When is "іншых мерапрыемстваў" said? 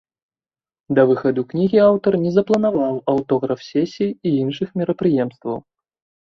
4.47-5.57